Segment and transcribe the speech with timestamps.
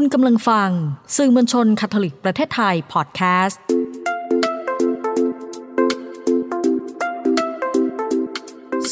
[0.00, 0.70] คุณกำลังฟัง
[1.16, 3.60] สื่อมวลชนคาทอลิกประเทศไทยพอดแคสต์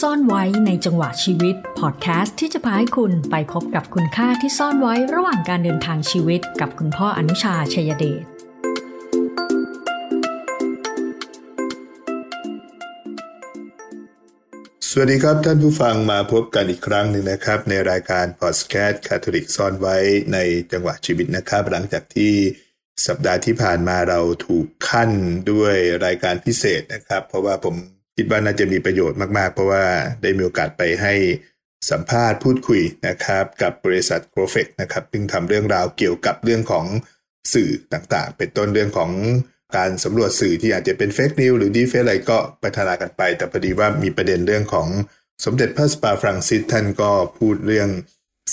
[0.01, 8.33] ซ่อนไว้ในจังหวะชีวิตพอดแคสต์ที่จะพาให้คุณไปพบกับคุณค่าที่ซ่อนไว้ระหว่างการเดินทางชีวิตกับคุณพ่ออนุชาชัยเดช
[14.97, 19.97] สวัสดีครับท่านผู้ฟังมาพบกันอีกครั้งหนึ่งนะครับ ในรายการพอดแคสต์คาทอลิกซ่อนไว้
[20.33, 20.38] ใน
[20.73, 22.33] จังหวะชีวิตนะครับ หลังจากที่
[23.07, 25.11] สัปดาห์ที่ผ่านมาเราถูกขั้น
[25.53, 25.77] ด้วย
[26.07, 27.75] รายการพิเศษนะครับ เพราะว่าผม
[28.17, 29.84] คิดว่าน่าจะมีประโยชน์มาก ๆ เพราะว่า
[30.23, 31.15] ได้มีโอกาสไปให้
[31.91, 36.87] สัมภาษณ์พูดคุยนะครับ กับบริษัทโกรเฟกนะครับซึ่งทำเรื่องราวเกี่ยวกับเรื่องของ
[37.53, 39.11] สื่อต่างๆ เป็นต้นเรื่องของ
[39.77, 44.89] การสำรวจสื่อที่อาจจะเป็นเฟกนิวหรือดีเฟกอะไรก็พัฒนากันไป แต่พอดีว่ามีประเด็นเรื่องของ
[45.45, 47.89] สมเด็จพระสันตะปาปาฟรังซิสท่านก็พูดเรื่อง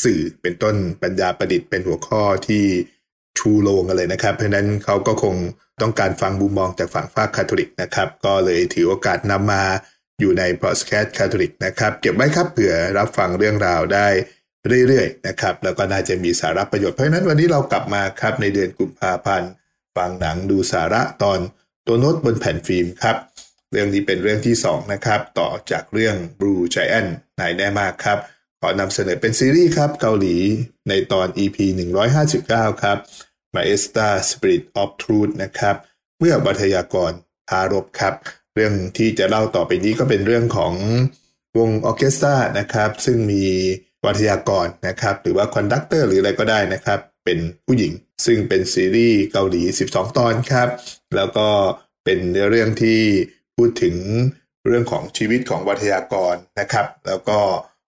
[0.03, 2.63] สื่อเป็นต้นปัญญาประดิษฐ์เป็นหัวข้อที่
[3.37, 5.35] ชูโรงกันเลยนะครับ เพราะนั้นเขาก็คง
[5.81, 9.63] ต้องการฟังมุมมองจากฝั่งฝากคาทอลิกนะครับ ก็เลยถือโอกาสนำมา
[10.19, 14.07] อยู่ในพอดแคสต์คาทอลิกนะครับ เก็บไว้ครับเผื่อรับฟังเรื่องราวได้
[14.87, 19.51] เรื่อยๆนะครับ แล้วก็น่าจะมีสาระประโยชน์เพราะนั้นวันนี้เรากลับมาครับในเดือนกุมภาพันธ์
[19.95, 21.39] ฟังหนังดูสาระตอน
[21.87, 23.17] ตัวโน้ตบนแผ่นฟิล์มครับ
[23.71, 28.17] เรื่องนี้เป็นเรื่องที่ 2 นะครับ ต่อจากเรื่อง Blue Giant นายแน่มากครับ
[28.61, 30.35] ขอนำเสนอเป็นซีรีส์ครับ เกาหลี
[30.89, 31.57] ในตอน EP
[32.19, 32.97] 159 ครับ
[33.55, 35.75] Maestra Strings of Truth นะครับ
[36.19, 37.11] เมื่อวาทยกร
[37.49, 38.13] ท้ารบครับ
[38.55, 40.73] เรื่องที่จะเล่าต่อไปนี้ก็เป็นเรื่องของ
[41.57, 43.43] วงออเคสตรานะครับ ซึ่งมี
[44.05, 47.91] วาทยกรนะครับ หรือว่า conductor หรืออะไรก็ได้นะครับ เป็นผู้หญิง
[48.25, 50.69] ซึ่งเป็นซีรีส์เกาหลี 12 ตอนครับ
[51.15, 51.47] แล้วก็
[52.05, 52.19] เป็น
[52.49, 53.01] เรื่องที่
[53.55, 53.95] พูดถึง
[54.67, 57.39] เรื่องของชีวิตของวัทยากรนะครับ แล้วก็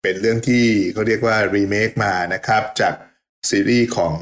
[0.02, 2.94] เป็นเรื่องที่เขาเรียกว่ารีเมคมานะครับ จาก
[3.50, 4.14] ซีรีส์ของ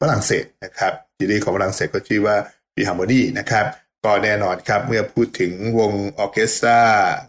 [0.00, 2.36] ฝรั่งเศสนะครับซีรีส์ของฝรั่งเศสก็ชื่อว่า
[2.74, 3.66] p ีฮาร์โมนีนะครับ
[4.04, 6.80] ก็แน่นอนครับเมื่อพูดถึงวงออเคสตรา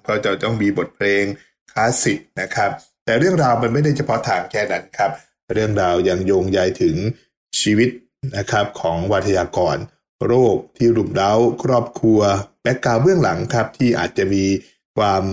[0.07, 1.23] ก็จะต้องมีบทเพลง
[1.71, 2.71] คลาสสิกนะครับ
[3.05, 5.11] แต่เรื่องราวมันไม่ได้เฉพาะทางแค่นั้นครับ
[5.53, 6.95] เรื่องราวยังโยงใยถึง
[7.61, 7.89] ชีวิต
[8.37, 9.77] นะครับของวัทยากร
[10.25, 12.19] โรคที่รุมเร้าครอบครัว
[12.61, 14.43] แบ็กกราวเบื้องหลังครับ ที่อาจจะมี
[14.97, 15.23] ความ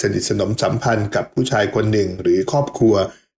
[0.00, 2.94] สนิทสนมสัมพันธ์กับผู้ชายคนหนึ่งหรือครอบครัว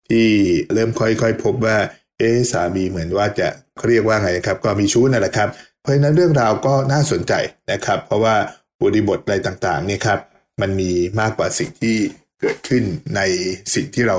[0.09, 0.29] ที่
[0.73, 1.77] เริ่มค่อยๆ พบว่า
[2.19, 5.49] เอ๊สามีเหมือนว่าจะเขาเรียกว่าไงครับ ก็มีชู้นั่นแหละครับ
[5.81, 7.33] เพราะฉะนั้นเรื่องราวก็น่าสนใจ
[7.73, 8.37] นะครับ เพราะว่า
[8.83, 10.19] บริบทอะไรต่างๆเนี่ยครับ
[10.61, 10.91] มันมี
[11.21, 11.97] มากกว่าสิ่งที่
[12.41, 12.84] เกิดขึ้น
[13.17, 13.21] ใน
[13.75, 14.17] สิ่งที่เรา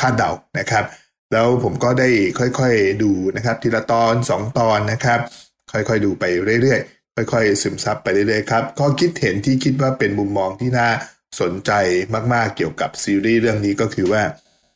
[0.00, 0.84] คาดเดานะครับ
[1.32, 2.08] แล้วผมก็ได้
[2.38, 5.20] ค่อยๆดูนะครับ ทีละตอน 2 ตอนนะครับ
[5.72, 6.24] ค่อยๆดูไป
[6.62, 10.88] เรื่อยๆ ค่อยๆ ซึมซับไปเรื่อยๆครับก็คิดเห็นที่คิดว่าเป็นมุมมองที่น่า
[11.40, 11.72] สนใจ
[12.34, 14.22] มากๆเกี่ยวกับซีรีส์เรื่องนี้ก็คือว่า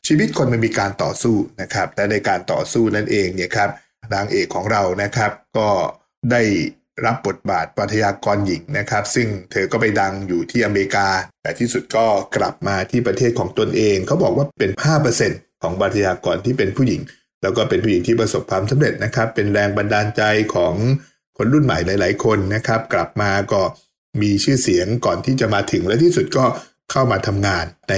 [0.06, 3.70] ชีวิตคนมันมีการต่อสู้นะครับ และในการต่อสู้นั่นเองเนี่ยครับ
[4.14, 5.68] นางเอกของเรานะครับ ก็
[6.32, 6.42] ได้
[7.04, 11.08] รับบทบาทปัทยากรหญิงนะครับ ซึ่งเธอก็ไปดังอยู่ที่อเมริกา
[11.42, 14.70] แต่ที่สุดก็กลับมาที่ประเทศของตนเองเขาบอกว่าเป็น
[15.20, 17.00] 5% ของปัทยากรที่เป็นผู้หญิง
[17.42, 20.22] แล้วก็เป็นผู้หญิงที่ประสบความสำเร็จนะครับ เป็นแรงบันดาลใจ
[20.54, 20.74] ของ
[21.36, 23.60] คนรุ่นใหม่หลาย ๆ คนนะครับ กลับมาก็
[24.22, 26.44] มีชื่อเสียงก่อนที่จะมาถึงและที่สุดก็
[26.90, 27.94] เข้ามาทำงานใน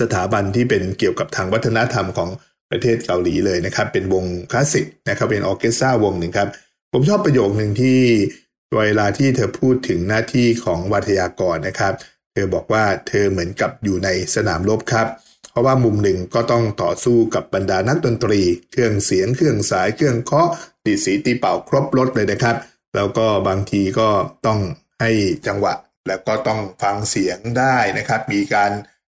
[0.00, 2.30] สถาบันที่เป็นเกี่ยวกับทางวัฒนธรรมของ
[2.70, 6.48] ประเทศเกาหลีเลยนะครับ เป็นวงคลาสสิกนะครับเป็นออเคสตราวงหนึ่งครับ
[6.92, 7.98] ผมชอบประโยคหนึ่งที่
[8.86, 11.94] เวลาที่เธอพูดถึงหน้าที่ของวัทยากรนะครับ
[12.32, 18.40] เธอบอกว่าเธอเหมือนกับอยู่ในสนามรบครับเราะว่ามุมหนึ่งก็ต้องต่อสู้กับบรรดานักดนตรี
[18.72, 20.48] เครื่องเสียง เครื่องสาย เครื่องเคาะ
[20.84, 22.56] ตีสีตีเป่าครบรถเลยนะครับ
[22.94, 24.08] แล้วก็บางทีก็
[24.46, 24.60] ต้อง
[25.00, 25.10] ให้
[25.46, 25.74] จังหวะ
[26.08, 28.70] แล้วก็ต้องฟังเสียงได้นะครับ มีการ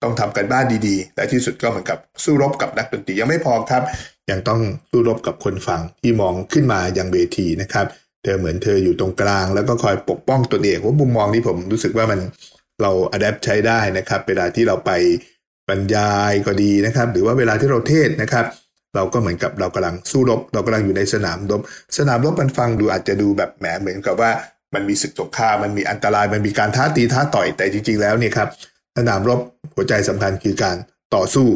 [0.04, 3.84] ต้องทำกันบ้านดีๆ และที่สุดก็เหมือนกับสู้รบกับนักดนตรียังไม่พอครับ
[4.30, 4.62] ยังต้อง
[4.92, 7.86] สู้รบกับคนฟังที่มองขึ้นมายังเวทีนะครับ
[8.24, 12.20] เธอเหมือนเธออยู่ตรงกลาง แล้วก็คอยปกป้องตนเองว่ามุมมองที่ผมรู้สึกว่ามัน
[12.82, 14.92] เราอัดแอปใช้ได้นะครับ เวลาที่เราไป
[15.70, 18.46] บรรยายก็ดีนะครับ หรือว่าเวลาที่เราเทศนะครับ
[18.96, 21.62] เราก็เหมือนกับเรากำลังสู้รบ เรากำลังอยู่ในสนามรบ
[21.98, 24.32] สนามรบมันฟังดูอาจจะดูแบบแหมเหมือนกับว่า
[24.74, 28.50] มันมีศึกสงครามมันมีอันตรายมันมีการท้าตีท้าต่อยแต่จริง ๆ แล้วเนี่ยครับ
[28.98, 29.40] สนามรบ
[29.76, 30.78] หัวใจสำคัญคือการ
[31.16, 31.48] ต่อสู้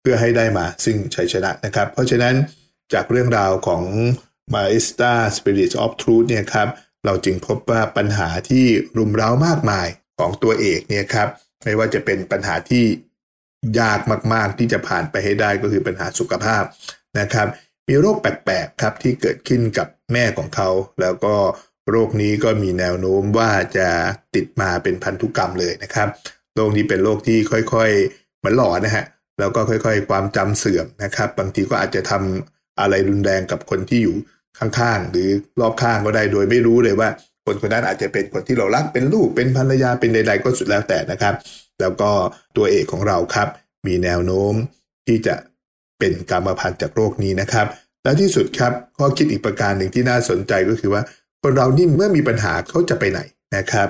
[0.00, 2.34] เพื่อให้ได้มาซึ่งชัยชนะนะครับ เพราะฉะนั้น
[2.94, 3.84] จากเรื่องราวของ
[4.54, 6.68] Maesta Spirit of Truth เนี่ยครับ
[7.04, 8.66] เราจึงพบว่าปัญหาที่
[8.96, 9.88] รุมเร้ามากมาย
[10.18, 11.28] ของตัวเอกเนี่ยครับ
[11.64, 12.84] ไม่ว่าจะเป็นปัญหาที่
[13.80, 14.00] ยาก
[14.32, 16.64] มาก ๆ ที่จะผ่านไปให้ได้ก็คือปัญหาสุขภาพ
[17.20, 17.48] นะครับ
[17.88, 20.70] มีโรคแปลกๆครับที่เกิดขึ้นกับแม่ของเขา
[21.00, 21.34] แล้วก็
[21.90, 23.88] โรคนี้ก็มีแนวโน้มว่าจะ
[24.34, 26.08] ติดมาเป็นพันธุกรรมเลยนะครับ
[26.54, 29.04] โรคนี้เป็นโรคที่ค่อยๆมือนหลอนนะฮะ
[29.38, 34.16] แล้วก็ค่อยๆ ความจำเสื่อมนะครับ บางทีก็อาจจะทำอะไรรุนแรงกับคนที่อยู่
[34.58, 35.28] ข้างๆ หรือ
[35.60, 37.08] รอบข้างก็ได้โดยไม่รู้เลยว่า
[37.48, 41.34] คนคนนั้นอาจจะเป็นคนที่เรารักเป็นลูกเป็นภรรยาเป็นใด ๆ ก็สุดแล้วแต่นะครับ
[41.80, 42.10] แล้วก็
[42.56, 43.48] ตัวเอกของเราครับ
[43.86, 44.54] มีแนวโน้ม
[45.06, 45.34] ที่จะ
[45.98, 47.66] เป็นกรรมพันธุ์จากโรคนี้นะครับ
[48.02, 51.02] และที่สุดครับข้อคิดอีกประการหนึ่งที่น่าสนใจก็คือว่า
[51.42, 53.20] คนเรานี่เมื่อมีปัญหาเขาจะไปไหน
[53.56, 53.88] นะครับ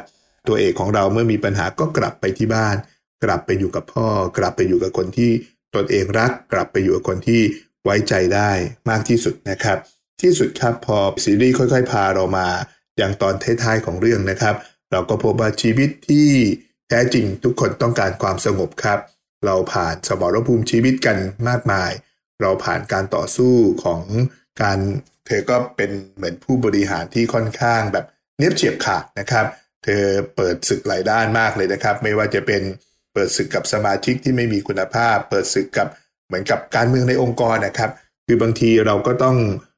[0.48, 2.76] ตัวเอกของเราเมื่อมีปัญหาก็กลับไปที่บ้าน
[3.24, 4.08] กลับไปอยู่กับพ่อ
[4.38, 5.30] กลับไปอยู่กับคนที่
[5.74, 7.42] ตนเองรัก กลับไปอยู่กับคนที่
[7.84, 8.50] ไว้ใจได้
[8.90, 9.78] มากที่สุดนะครับ
[10.22, 12.48] ที่สุดครับพอซีรีส์ค่อย ๆ พาเรามา
[12.98, 14.54] อย่างตอนท้ายๆของเรื่องนะครับ
[14.92, 16.28] เราก็พบว่าชีวิตที่
[16.88, 18.98] แท้จริงทุกคนต้องการความสงบครับ
[19.46, 21.16] เราผ่านสมรภูมิชีวิตกัน
[21.48, 21.90] มากมาย
[22.40, 23.54] เราผ่านการต่อสู้
[23.84, 24.02] ของ
[24.62, 24.78] การ
[25.26, 28.06] เธอก็เป็นเหมือนผู้บริหารที่ค่อนข้างแบบ
[28.38, 29.46] เนียบเฉียบขาดนะครับ
[29.84, 30.02] เธอ
[30.36, 32.62] เปิดศึกหลายด้านมากเลยนะครับ ไม่ว่าจะเป็น
[33.12, 35.88] เปิดศึกกับสมาชิกที่ไม่มีคุณภาพ เปิดศึกกับ
[36.26, 37.90] เหมือนกับการเมืองในองค์กรนะครับ
[38.26, 39.36] คือบางทีเราก็ต้อง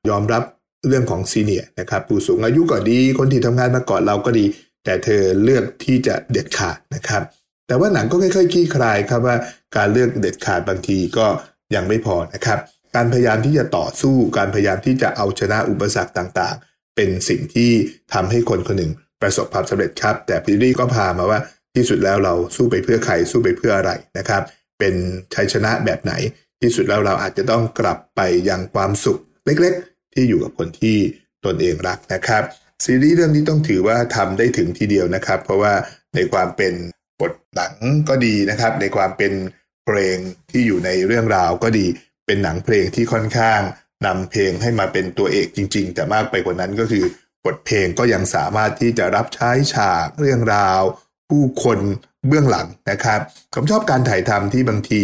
[0.09, 0.43] ยอมรับ
[0.89, 4.45] เรื่องของซีเนียนะครับผู้สูงอายุก็ดี คนที่ทำงานมาก่อนเราก็ดี
[4.85, 7.23] แต่เธอเลือกที่จะเด็ดขาดนะครับ
[7.67, 9.37] แต่ว่าหนังก็ค่อยๆคลี่คลายครับว่า
[9.77, 11.27] การเลือกเด็ดขาดบางทีก็
[11.75, 12.59] ยังไม่พอนะครับ
[12.95, 17.71] การพยายามที่จะต่อสู้การพยายามที่จะเอาชนะอุปสรรคต่างๆ เป็นสิ่งที่
[18.13, 18.93] ทำให้คนคนหนึ่ง
[19.23, 21.41] ประสบความสำเร็จครับ แต่พีรี่ก็พามาว่า
[21.75, 24.43] ที่สุดแล้วเราสู้ไปเพื่อใครสู้ไปเพื่ออะไรนะครับ
[24.79, 24.95] เป็น
[25.35, 26.13] ชัยชนะแบบไหน
[26.61, 30.97] ที่สุดแล้วเราอาจจะต้องกลับไปยังความสุขเล็กๆ ที่อยู่กับคนที่
[31.45, 32.43] ตนเองรักนะครับ
[32.85, 35.75] ซีรีส์เรื่องนี้ต้องถือว่าทำได้ถึงทีเดียวนะครับ เพราะว่า
[36.15, 36.75] ในความเป็น
[37.21, 37.75] บทหนัง
[38.09, 39.33] ก็ดีนะครับ ในความเป็น
[39.87, 40.19] เพลง
[40.51, 41.87] ที่อยู่ในเรื่องราวก็ดี
[42.27, 43.61] เป็นหนังเพลงที่ค่อนข้าง
[44.07, 47.05] นำเพลงให้มาเป็นตัวเอกจริง ๆ แต่มากไปกว่านั้นก็คือ
[47.45, 50.81] บทเพลงก็ยังสามารถที่จะรับใช้ฉากเรื่องราว
[51.29, 51.79] ผู้คน
[52.29, 53.21] เบื้องหลังนะครับ
[53.55, 55.03] ผมชอบการถ่ายทำที่บางที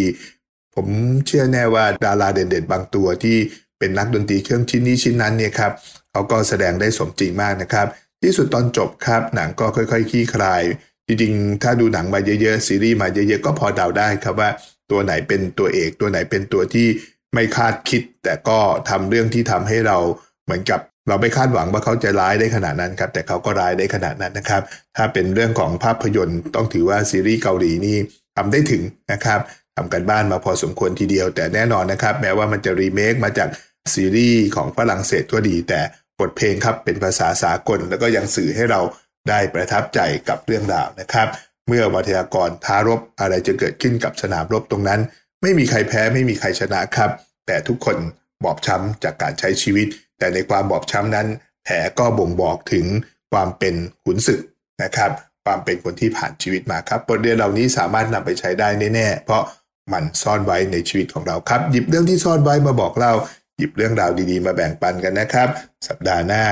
[0.75, 0.87] ผม
[1.27, 3.37] เชื่อแน่ว่าดาราเด่นๆ บางตัวที่
[3.79, 5.73] เป็นนักดนตรีเครื่องชิ้นนี้ชิ้นนั้นเนี่ยครับ
[6.11, 7.87] เขาก็แสดงได้สมจริงมากนะครับ
[8.23, 10.63] ที่สุดตอนจบครับหนังก็ค่อยๆคลี่คลาย
[11.07, 14.51] จริงๆ ถ้าดูหนังมาเยอะๆซีรีส์มาเยอะๆก็พอเดาได้ครับว่า
[14.91, 16.87] ตัวไหนเป็นตัวเอก ตัวไหนเป็นตัวที่
[17.35, 18.59] ไม่คาดคิด แต่ก็
[18.91, 19.99] ทำเรื่องที่ทำให้เรา
[20.45, 24.63] เหมือนกับเราไม่คาดหวังว่าเขาจะร้ายได้ขนาดนั้นครับแต่เขาก็ร้ายได้ขนาดนั้นนะครับ
[24.97, 27.97] ถ้าเป็นเรื่องของภาพยนตร์ต้องถือว่าซีรีส์เกาหลีนี่
[28.37, 28.83] ทำได้ถึง
[29.13, 29.41] นะครับ
[29.77, 33.49] ทำกันบ้านมาพอสมควรทีเดียว แต่แน่นอนนะครับ แม้ว่ามันจะรีเมคมาจาก
[33.95, 35.81] ซีรีส์ของฝรั่งเศสก็ดี แต่
[36.21, 38.81] บทเพลงครับเป็นภาษาสากล แล้วก็ยังสื่อให้เรา
[39.29, 41.29] ได้ประทับใจกับเรื่องราวนะครับ
[41.69, 45.01] เมื่อวัทยากรท้ารบอะไรจะเกิดขึ้นกับสนามรบตรงนั้น
[45.43, 47.11] ไม่มีใครแพ้ไม่มีใครชนะครับ
[47.47, 47.97] แต่ทุกคน
[48.45, 49.87] บอบช้ำจากการใช้ชีวิต
[50.19, 51.27] แต่ในความบอบช้ำนั้น
[51.65, 52.87] แผลก็บ่งบอกถึง
[53.33, 53.75] ความเป็น
[54.05, 54.41] ขุนศึก
[54.83, 55.11] นะครับ
[55.45, 59.43] ความเป็นคนที่ผ่านชีวิตมาครับบทเรียนเหล่านี้สามารถนำไปใช้ได้แน่ๆเพราะ
[59.93, 63.13] มันซ่อนไว้ในชีวิตของเราครับ หยิบเรื่องที่ซ่อนไว้มาบอกเล่า
[63.59, 65.49] หยิบเรื่องราวดีๆ มาแบ่งปันกันนะครับ
[65.89, 66.45] สัปดาห์หน้า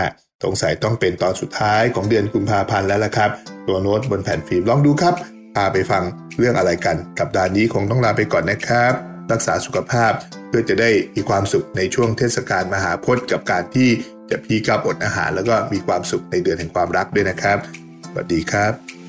[0.44, 3.30] สงสัยต้องเป็นตอนสุดท้ายของเดือนกุมภาพันธ์แล้วละครับ
[3.68, 5.14] ตัวโน้ตบนแผ่นฟิล์มลองดูครับ
[5.54, 6.02] พาไปฟัง
[6.38, 8.92] เรื่องอะไรกันกับดานนี้คงต้องลาไปก่อนนะครับ
[9.32, 10.12] รักษาสุขภาพ
[10.48, 13.88] เพื่อจะได้มีความสุขในช่วงเทศกาลมหาพจน์กับการที่
[14.30, 17.58] จะพีกับอดอาหาร แล้วก็มีความสุขในเดือนแห่งความรักด้วยนะครับ
[18.08, 19.03] สวัสดีครับ